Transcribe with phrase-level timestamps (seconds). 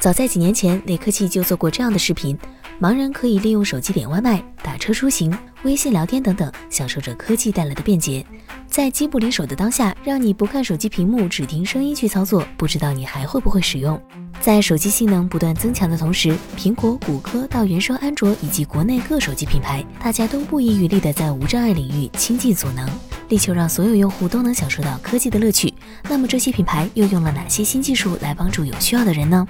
[0.00, 2.34] 早在几年前，雷科技就做过这样的视频：
[2.80, 5.30] 盲人可以利用手机点外卖、打车出行、
[5.62, 8.24] 微信聊天等等，享受着科技带来的便捷。
[8.66, 14.00] 在机不离手的当下，让你不看手机屏幕，只听声音去操作，不知道你还会不会使用？
[14.40, 22.88] 在手机性能不断增强的同时，苹果、谷歌到原生安卓以及国内各手机品牌，大家都不遗余力的在无障碍领域倾尽所能，
[23.28, 25.74] 力求让所有用户都能享受到科技的乐趣。
[26.08, 29.46] 那么这些品牌又用了哪些新技术来帮助有需要的人呢？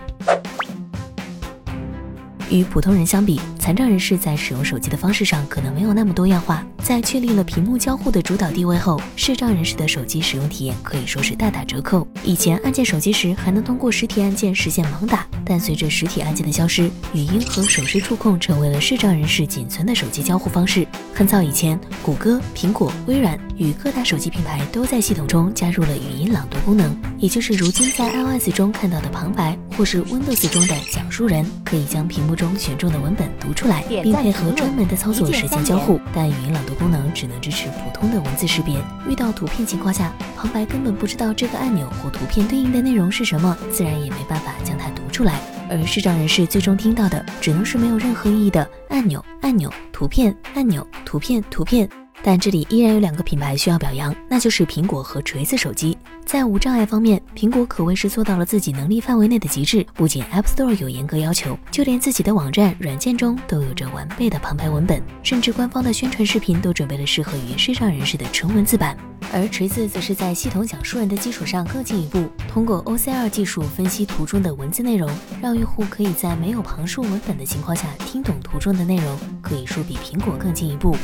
[2.51, 6.67] 与普通人相比，残障人士在使用手机的方式上可能没有那么多样化。
[6.83, 12.05] 在确立了屏幕交互的主导地位后，视障人士的手机使用体验可以说是大打折扣。
[12.25, 20.85] 以前按键手机时还能通过实体按键实现盲打，但随着实体按键的消失，语音和手势触控成为了视障人士仅存的手机交互方式。
[21.15, 36.01] 很早以前，谷歌、苹果、微软与各大手机品牌都在系统中加入了语音朗读功能，也就是如今在 iOS 中看到的旁白，或是 Windows 中的讲述人，可以将屏幕中选中的文本读出来，并配合专门的操作实现交互。
[36.15, 38.77] 但语音朗读功能只能支持普通的文字识别，
[39.09, 45.41] 遇到图片情况下，旁白根本不知道这个按钮或图片对应的内容是什么，自然也没办法将它读出来。
[45.69, 51.89] 而视障人士最终听到的，只能是没有任何意义的按钮、按钮、图片、按钮、图片、图片。
[52.23, 55.97] 但这里依然有两个品牌需要表扬，那就是苹果和锤子手机。
[56.25, 59.85] 在无障碍方面，苹果可谓是做到了自己能力范围内的极致。
[59.95, 68.97] 不仅 App Store 有严格要求，就连自己的网站软件中都有着完备的旁白文本，甚至官方的宣传视频都准备了适合于视障人士的纯文字版。
[69.33, 75.09] 而锤子则是在系统讲述人的基础上更进一步，通过 OCR 技术分析图中的文字内容，
[75.41, 80.97] 让用户可以在没有旁述文本的情况下听懂图中的内容，可以说比苹果更进一步。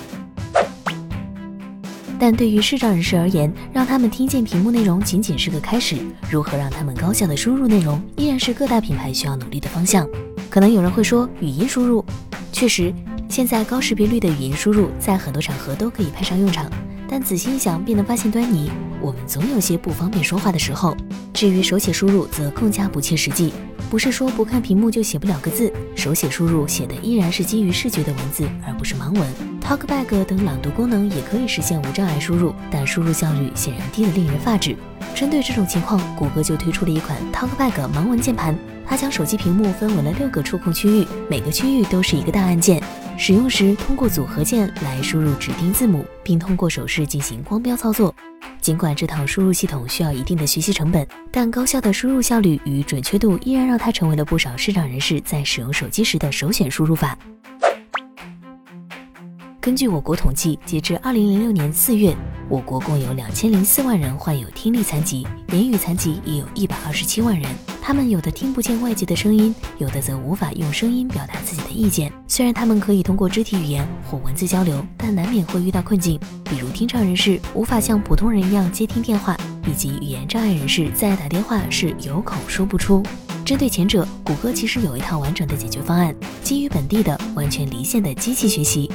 [2.19, 5.97] 但对于视障人士而言，让他们听见屏幕内容仅仅是个开始，
[6.31, 10.09] 如何让他们高效的输入内容，依然是各大品牌需要努力的方向。
[10.49, 12.05] 可能有人会说，语音输入，
[12.53, 12.93] 确实，
[13.29, 16.71] 现在高识别率的语音输入在很多场合都可以派上用场。
[17.09, 18.71] 但仔细一想，便能发现端倪，
[19.01, 20.97] 我们总有些不方便说话的时候。
[21.33, 23.53] 至于手写输入，则更加不切实际。
[23.89, 29.27] 不是说不看屏幕就写不了个字，手写输入写的依然是基于视觉的文字，而不是盲文。
[29.61, 34.77] Talkback 等朗读功能也可以实现无障碍输入，但输入效率显然低得令人发指。
[35.15, 42.83] 针对这种情况，谷歌就推出了一款 Talkback 盲文键盘，它将手机屏幕分为了六个触控区域，每个区域都是一个大按键。
[43.17, 48.15] 使用时通过组合键来输入指定字母，并通过手势进行光标操作。
[48.67, 57.17] 尽管这套输入系统需要一定的学习成本，但高效的输入效率与准确度依然让它成为了不少视障人士在使用手机时的首选输入法。
[59.61, 62.13] 根据我国统计，截至二零零六年四月，
[62.49, 67.49] 我国共有两千零四万人患有听力残疾，言语残疾也有一百二十七万人。
[67.81, 72.13] 他们有的听不见外界的声音，有的则无法用声音表达自己的意见。
[72.37, 79.35] 虽然他们可以通过肢体语言或文字交流，但难免会遇到困境，比如听障人士无法像普通人一样接听电话，
[79.67, 83.03] 以及语言障碍人士在打电话时有口说不出。
[83.43, 88.93] 针对前者，谷歌其实有一套完整的解决方案，基于本地的完全离线的机器学习。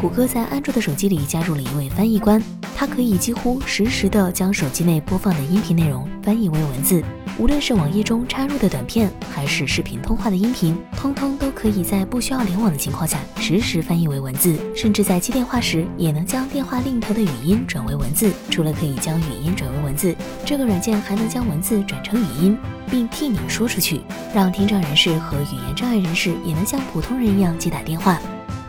[0.00, 2.42] 谷歌在安卓的手机里加入了一位翻译官，
[2.76, 7.02] 他可以几乎实时的将手机内播放的音频内容翻译为文字。
[7.38, 18.30] 无论是网页中插入的短片，还是视频通话的音频，通通都可以在不需要联网的情况下实时翻译为文字，甚至在接电话时也能将电话另一头的语音转为文字。
[18.50, 20.14] 除了可以将语音转为文字，
[20.44, 22.58] 这个软件还能将文字转成语音，
[22.90, 24.00] 并替你说出去，
[24.34, 28.20] 让听障人士和语言障碍人士也能像普通人一样接打电话。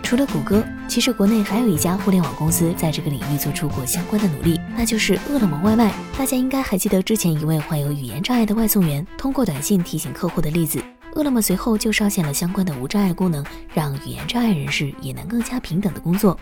[0.01, 5.91] 除了谷歌，其实国内还有一家互联网公司在这个领域做出过相关的努力，那就是饿了么外卖。
[6.17, 10.83] 大家应该还记得之前一位患有语言障碍的外送员通过短信提醒客户的例子，
[11.15, 13.43] 饿了么随后就上线了相关的无障碍功能，
[13.73, 16.37] 让语言障碍人士也能更加平等的工作。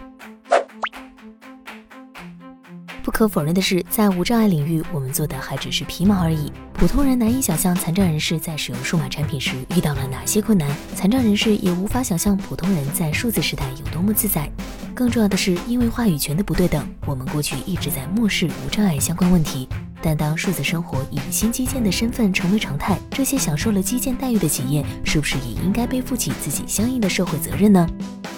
[3.21, 6.51] 可否认的是，在无障碍领域，我们做的还只是皮毛而已。
[6.73, 14.49] 普通人难以想象残障人士在使用数码产品时遇到了哪些困难，残障人士也无法想象普通人在数字时代有多么自在。
[14.95, 19.69] 更重要的是，因为话语权的不对等，我们过去一直在漠视无障碍相关问题。
[20.01, 27.87] 但当数字生活以新基建的身份成为常态，这些享受了基建待遇的企业，是不是也应该背负起自己相应的社会责任呢？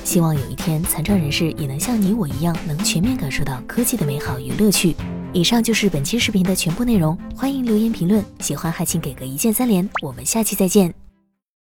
[0.04, 4.96] 希望有一天，残障人士也能像你我一样，能全面感受到科技的美好与乐趣。
[5.32, 11.03] 以上就是本期视频的全部内容，欢迎留言评论，喜欢还请给个一键三连，我们下期再见。